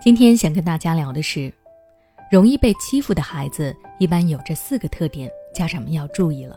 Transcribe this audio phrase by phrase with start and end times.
[0.00, 1.52] 今天想跟大家聊的是，
[2.30, 6.56] 容易被欺负的孩子一般有这四个特点，家长们要注意了。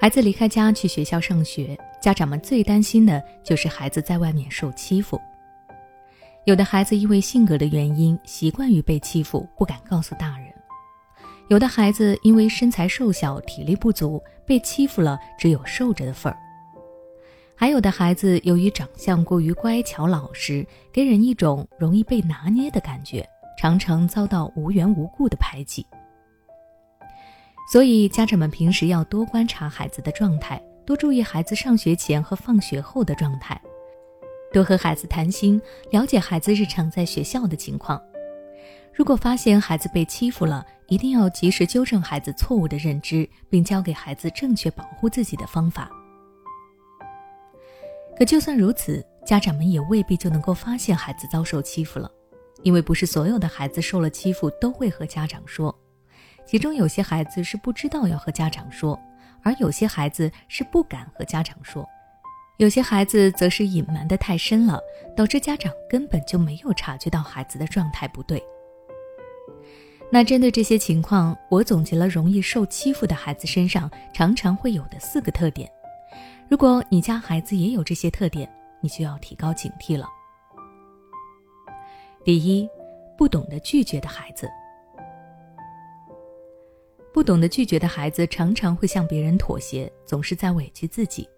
[0.00, 5.20] 孩子离开家去学校上学，家长们最担心的就是孩子在外面受欺负。
[6.44, 10.48] 有的孩子因为性格的原因，习惯于被欺负，不敢告诉大人；
[11.48, 16.38] 有的孩子因为身材瘦小、体力不足，被欺负了只有受着的份儿。
[17.56, 23.26] 还有的孩子由于长相过于乖巧老实，给人一种容易被拿捏的感觉，
[23.58, 25.86] 常常遭到无缘无故的排挤。
[27.70, 33.58] 所以，家长们平时要多观察孩子的状态，多注意孩子上学前和放学后的状态，
[34.52, 38.00] 多和孩子谈心，了解孩子日常在学校的情况。
[38.92, 45.90] 如果发现孩子被欺负了，一定要及时纠正孩子错误的认知，并教给孩子正确保护自己的方法。
[48.16, 52.10] 可就算如此，家长们也未必就能够发现孩子遭受欺负了，
[52.62, 55.76] 因为不是所有的孩子受了欺负都会和家长说，
[56.46, 58.98] 其中有些孩子是不知道要和家长说，
[59.42, 61.84] 而有些孩子是不敢和家长说，
[62.58, 64.78] 有些孩子则是隐瞒的太深了，
[65.16, 68.42] 导致家长根本就没有察觉到孩子的状态不对。
[70.12, 75.68] 那针对这些情况，我总结了容易受欺负的孩子身上常常会有的四个特点。
[76.48, 78.48] 如果你家孩子也有这些特点，
[78.80, 80.06] 你就要提高警惕了。
[82.22, 82.68] 第一，
[83.16, 84.48] 不懂得拒绝的孩子。
[87.12, 91.28] 不懂得拒绝的孩子常常会向别人妥协，总是在委屈自己。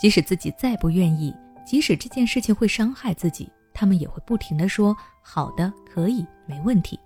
[0.00, 1.34] 即使自己再不愿意，
[1.66, 6.98] 即使这件事情会伤害自己，他们也会不停的说“好的，可以，没问题”。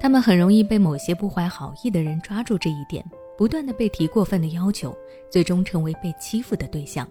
[0.00, 3.04] 他们很容易被某些不怀好意的人抓住这一点。
[3.38, 4.92] 不断的被提过分的要求，
[5.30, 7.08] 最终成为被欺负的对象。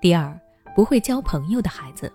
[0.00, 0.36] 第二，
[0.74, 2.12] 不会交朋友的孩子。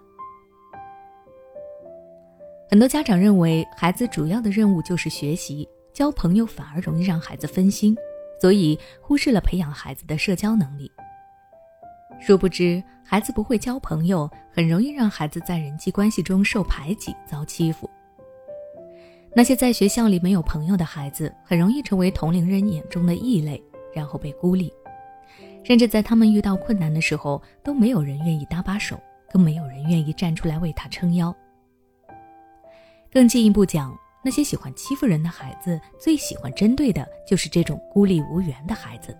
[2.69, 7.95] 很多家长认为孩子主要的任务就是学习，交朋友反而容易让孩子分心，
[8.41, 10.91] 所以忽视了培养孩子的社交能力。
[12.19, 17.89] 殊不知，孩子不会交朋友，很容易让孩子在人际关系中受排挤、遭欺负。
[19.35, 23.61] 那些在学校里没有朋友的孩子，很容易成为同龄人眼中的异类，
[23.93, 24.71] 然后被孤立，
[25.63, 28.97] 甚至在他们遇到困难的时候，都没有人愿意搭把手，
[29.29, 31.35] 更没有人愿意站出来为他撑腰。
[33.11, 39.17] 更进一步讲，那些喜欢欺负人的孩子，最喜欢针对的就是这种孤立无援的孩子。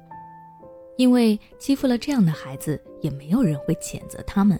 [0.95, 4.59] 因为欺负了这样的孩子，也没有人会谴责他们。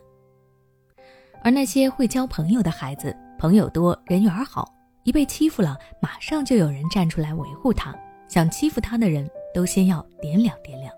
[1.43, 4.73] 而那些会交朋友的孩子，朋友多，人缘好，
[5.03, 7.93] 一被欺负了，马上就有人站出来维护他。
[8.27, 10.91] 想欺负他的人都先要掂量掂量。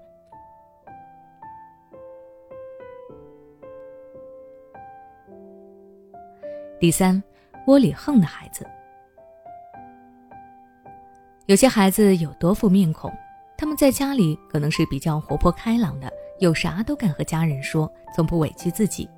[6.79, 7.21] 第三，
[7.67, 8.65] 窝里横的孩子，
[11.47, 13.11] 有些孩子有多副面孔。
[13.57, 19.09] 他们在家里可能是比较活泼开朗的，有啥都敢和家人说，从不委屈自己。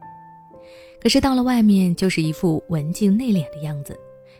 [1.01, 3.97] 可是到了外面，就是一副文静内敛的样子，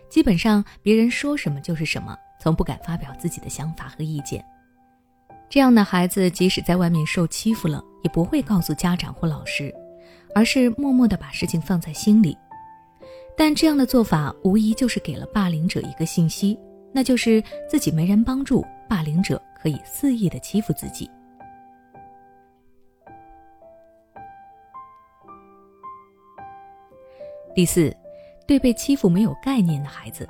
[0.09, 4.43] 基本上别人说什么就是什么，从不敢发表自己的想法和意见。
[5.49, 9.73] 这样的孩子，即使在外面受欺负了，也不会告诉家长或老师，
[10.35, 12.37] 而是默默地把事情放在心里。
[13.37, 16.57] 但这样的做法，无疑就是给了霸凌者一个信息，
[16.91, 19.41] 那就是自己没人帮助，霸凌者。
[19.59, 21.09] 可以肆意的欺负自己。
[27.55, 27.93] 第四，
[28.47, 30.29] 对被欺负没有概念的孩子，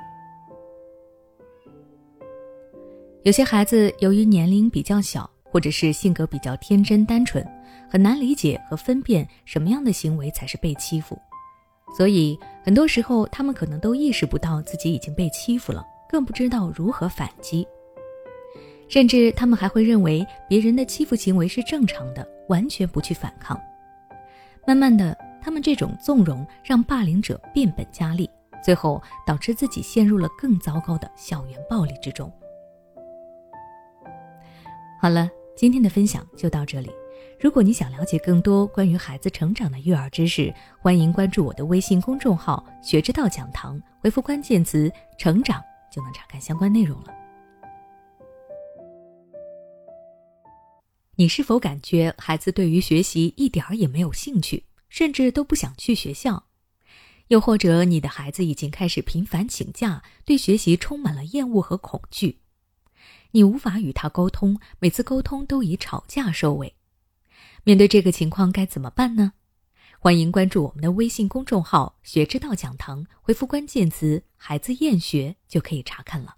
[3.24, 7.46] 有些孩子由于年龄比较小，或者是性格比较天真单纯，
[7.90, 11.20] 很难理解和分辨什么样的行为才是被欺负，
[11.98, 17.68] 所以很多时候他们可能都意识不到自己已经被欺负了，更不知道如何反击。
[18.88, 23.60] 甚至他们还会认为别人的欺负行为是正常的，完全不去反抗。
[24.66, 28.30] 慢慢的，他们这种纵容让霸凌者变本加厉，
[28.64, 32.32] 最后导致自己陷入了更糟糕的校园暴力之中。
[35.02, 36.92] 好了，今天的分享就到这里。
[37.40, 40.52] 如果你想了解更多关于孩子成长的育儿知识，
[40.82, 45.62] 欢迎关注我的微信公众号“学之道讲堂”，回复关键词“成长”
[45.92, 47.14] 就能查看相关内容了。
[51.20, 56.44] 你是否感觉孩子对于学习一点儿也没有兴趣，甚至都不想去学校？
[57.30, 62.38] 又或者你的孩子已经开始频繁请假，对学习充满了厌恶和恐惧？
[63.32, 66.76] 你无法与他沟通，每次沟通都以吵架收尾。
[67.64, 69.34] 面对这个情况该怎么办呢？
[69.98, 76.37] 欢迎关注我们的微信公众号“学之道讲堂”，回复关键词“孩子厌学”就可以查看了。